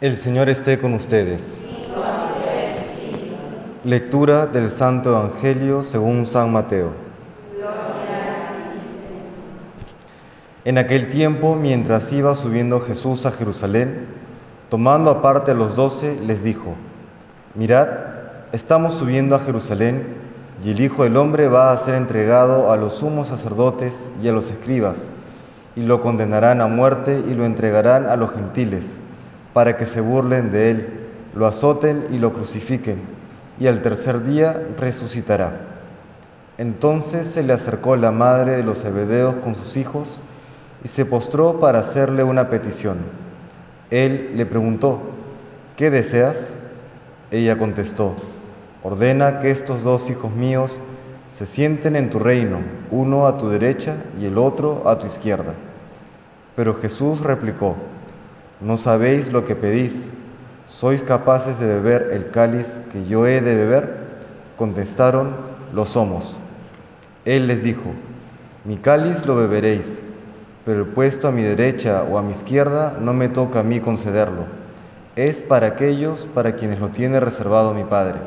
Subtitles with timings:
[0.00, 1.56] El Señor esté con ustedes.
[3.84, 6.90] Lectura del Santo Evangelio según San Mateo.
[10.64, 14.06] En aquel tiempo, mientras iba subiendo Jesús a Jerusalén,
[14.68, 16.74] tomando aparte a los doce, les dijo,
[17.54, 17.88] Mirad,
[18.50, 20.16] estamos subiendo a Jerusalén,
[20.64, 24.32] y el Hijo del Hombre va a ser entregado a los sumos sacerdotes y a
[24.32, 25.08] los escribas,
[25.76, 28.96] y lo condenarán a muerte y lo entregarán a los gentiles,
[29.54, 30.88] para que se burlen de él,
[31.34, 33.00] lo azoten y lo crucifiquen,
[33.58, 35.52] y al tercer día resucitará.
[36.58, 40.20] Entonces se le acercó la madre de los Zebedeos con sus hijos,
[40.84, 42.98] y se postró para hacerle una petición.
[43.90, 45.00] Él le preguntó,
[45.76, 46.52] ¿qué deseas?
[47.30, 48.14] Ella contestó,
[48.82, 50.78] ordena que estos dos hijos míos
[51.30, 52.58] se sienten en tu reino,
[52.90, 55.54] uno a tu derecha y el otro a tu izquierda.
[56.54, 57.76] Pero Jesús replicó,
[58.60, 60.08] no sabéis lo que pedís,
[60.66, 64.06] ¿sois capaces de beber el cáliz que yo he de beber?
[64.56, 65.34] Contestaron,
[65.72, 66.38] lo somos.
[67.24, 67.92] Él les dijo,
[68.64, 70.00] mi cáliz lo beberéis
[70.64, 73.80] pero el puesto a mi derecha o a mi izquierda no me toca a mí
[73.80, 74.44] concederlo.
[75.14, 78.18] Es para aquellos para quienes lo tiene reservado mi Padre.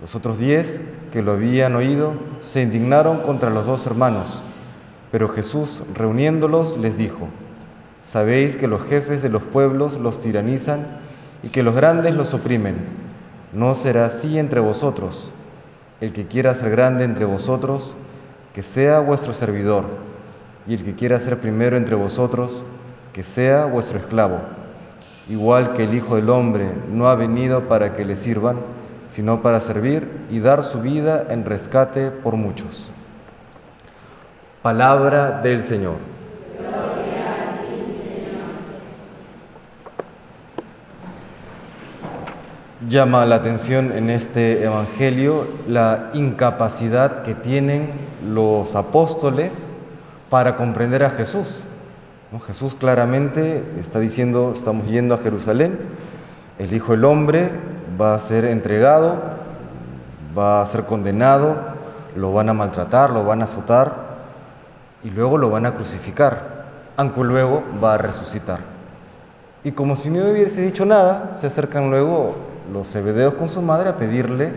[0.00, 4.42] Los otros diez que lo habían oído se indignaron contra los dos hermanos,
[5.12, 7.28] pero Jesús, reuniéndolos, les dijo,
[8.02, 10.86] Sabéis que los jefes de los pueblos los tiranizan
[11.42, 12.76] y que los grandes los oprimen.
[13.52, 15.32] No será así entre vosotros.
[16.00, 17.96] El que quiera ser grande entre vosotros,
[18.54, 19.84] que sea vuestro servidor
[20.66, 22.64] y el que quiera ser primero entre vosotros,
[23.12, 24.38] que sea vuestro esclavo,
[25.28, 28.56] igual que el Hijo del Hombre no ha venido para que le sirvan,
[29.06, 32.90] sino para servir y dar su vida en rescate por muchos.
[34.62, 35.96] Palabra del Señor.
[42.88, 47.90] Llama la atención en este Evangelio la incapacidad que tienen
[48.26, 49.70] los apóstoles
[50.30, 51.46] para comprender a Jesús.
[52.46, 55.78] Jesús claramente está diciendo, estamos yendo a Jerusalén,
[56.58, 57.50] el Hijo del Hombre
[58.00, 59.20] va a ser entregado,
[60.36, 61.56] va a ser condenado,
[62.16, 63.92] lo van a maltratar, lo van a azotar
[65.04, 66.64] y luego lo van a crucificar,
[66.96, 68.60] aunque luego va a resucitar.
[69.64, 73.90] Y como si no hubiese dicho nada, se acercan luego los cebedeos con su madre
[73.90, 74.52] a pedirle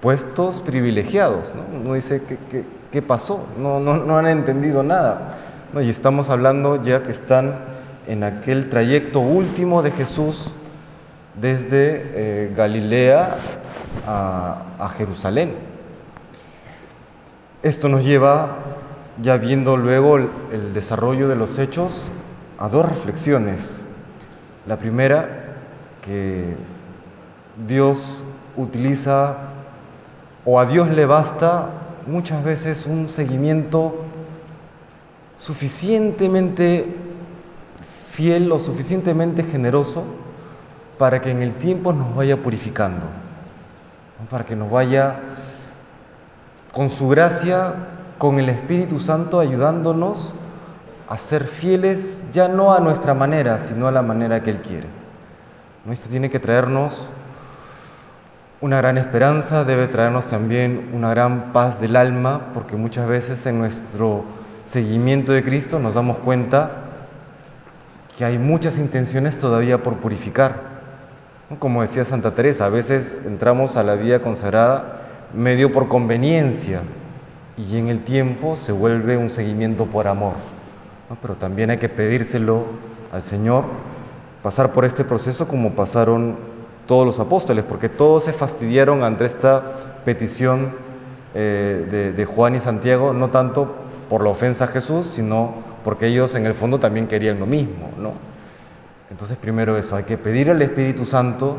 [0.00, 1.54] puestos privilegiados.
[1.84, 1.94] ¿no?
[1.94, 3.46] dice que, ¿Qué pasó?
[3.58, 5.34] No, no, no han entendido nada.
[5.72, 5.80] ¿no?
[5.80, 7.58] Y estamos hablando ya que están
[8.06, 10.54] en aquel trayecto último de Jesús
[11.40, 13.36] desde eh, Galilea
[14.06, 15.54] a, Jerusalén.
[17.62, 18.58] Esto nos lleva,
[19.20, 22.10] ya viendo luego el desarrollo de los hechos,
[22.58, 23.82] a dos reflexiones.
[24.66, 25.56] La primera,
[26.02, 26.56] que
[27.66, 28.18] Dios
[28.56, 29.36] utiliza
[30.44, 31.70] o a Dios le basta
[32.06, 34.04] muchas veces un seguimiento
[35.38, 36.94] suficientemente
[38.08, 40.04] fiel o suficientemente generoso
[40.98, 43.06] para que en el tiempo nos vaya purificando,
[44.30, 45.20] para que nos vaya
[46.72, 47.74] con su gracia,
[48.18, 50.32] con el Espíritu Santo ayudándonos
[51.08, 54.88] a ser fieles ya no a nuestra manera, sino a la manera que Él quiere.
[55.90, 57.08] Esto tiene que traernos
[58.60, 63.58] una gran esperanza, debe traernos también una gran paz del alma, porque muchas veces en
[63.58, 64.24] nuestro
[64.64, 66.70] seguimiento de Cristo nos damos cuenta
[68.16, 70.76] que hay muchas intenciones todavía por purificar.
[71.58, 75.02] Como decía Santa Teresa, a veces entramos a la vida consagrada
[75.34, 76.80] medio por conveniencia
[77.58, 80.32] y en el tiempo se vuelve un seguimiento por amor.
[81.20, 82.64] Pero también hay que pedírselo
[83.12, 83.64] al Señor,
[84.42, 86.55] pasar por este proceso como pasaron
[86.86, 90.72] todos los apóstoles, porque todos se fastidiaron ante esta petición
[91.34, 93.74] eh, de, Juan y Santiago, no tanto
[94.08, 95.54] por la ofensa a Jesús, sino
[95.84, 98.12] porque ellos en el fondo también querían lo mismo, ¿no?
[99.10, 101.56] Entonces primero eso, hay que pedir al Espíritu Santo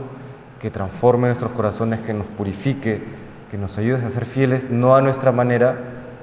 [0.60, 3.04] que transforme nuestros corazones, que nos purifique,
[3.52, 5.78] que nos ayude a ser fieles, no a nuestra manera,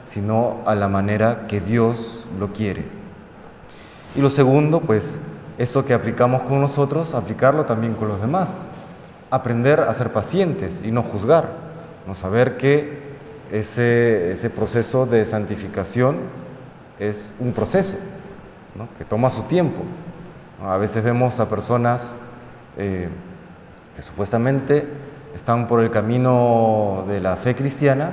[0.05, 2.85] sino a la manera que Dios lo quiere.
[4.17, 5.19] Y lo segundo, pues
[5.59, 8.65] eso que aplicamos con nosotros, aplicarlo también con los demás
[9.35, 11.49] aprender a ser pacientes y no juzgar,
[12.07, 13.03] no saber que
[13.51, 16.19] ese, ese proceso de santificación
[16.99, 17.97] es un proceso
[18.99, 19.83] que toma su tiempo.
[20.63, 22.17] A veces vemos a personas
[22.79, 23.09] eh,
[23.95, 24.87] que supuestamente
[25.35, 28.13] están por el camino de la fe cristiana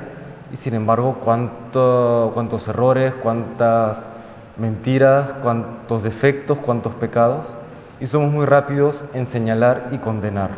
[0.52, 4.10] y sin embargo cuánto, cuántos errores, cuántas
[4.58, 7.54] mentiras, cuántos defectos, cuántos pecados
[8.00, 10.50] y somos muy rápidos en señalar y condenar.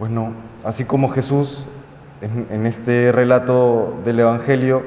[0.00, 0.32] Pues no,
[0.64, 1.66] así como Jesús
[2.22, 4.82] en, este relato del Evangelio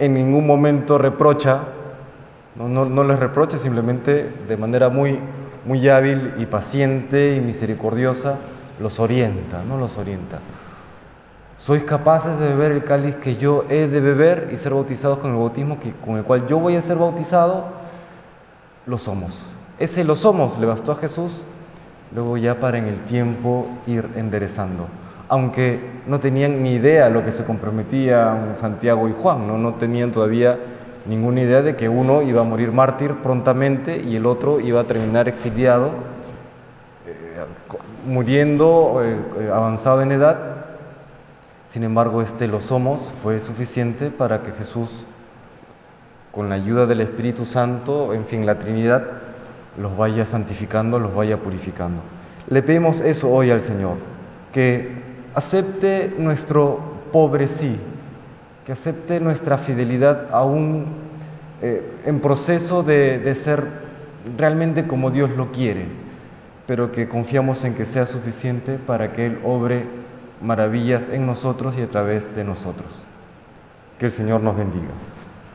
[0.00, 1.60] en ningún momento reprocha,
[2.56, 5.20] no, les reprocha, simplemente de manera muy,
[5.64, 8.38] muy hábil y paciente y misericordiosa
[8.80, 10.40] los orienta, no los orienta.
[11.56, 15.30] ¿Sois capaces de beber el cáliz que yo he de beber y ser bautizados con
[15.30, 17.66] el bautismo que, con el cual yo voy a ser bautizado?
[18.86, 19.54] Lo somos.
[19.78, 21.44] Ese lo somos le bastó a Jesús,
[22.14, 24.86] luego ya para en el tiempo ir enderezando.
[25.28, 29.74] Aunque no tenían ni idea lo que se comprometían Santiago y Juan, ¿no?
[29.74, 30.58] tenían todavía
[31.06, 34.84] ninguna idea de que uno iba a morir mártir prontamente y el otro iba a
[34.84, 35.92] terminar exiliado,
[37.06, 37.44] eh,
[38.06, 40.58] muriendo eh, eh, avanzado en edad
[41.68, 45.04] sin embargo, este lo somos fue suficiente para que Jesús,
[46.32, 49.06] con la ayuda del Espíritu Santo, en fin, la Trinidad,
[49.80, 52.02] los vaya santificando, los vaya purificando.
[52.48, 53.96] Le pedimos eso hoy al Señor,
[54.52, 54.90] que
[55.34, 56.80] acepte nuestro
[57.12, 57.78] pobre sí,
[58.64, 60.86] que acepte nuestra fidelidad aún
[61.62, 63.66] eh, en proceso de, de ser
[64.36, 65.86] realmente como Dios lo quiere,
[66.66, 69.86] pero que confiamos en que sea suficiente para que Él obre
[70.40, 73.06] maravillas en nosotros y a través de nosotros.
[73.98, 74.92] Que el Señor nos bendiga.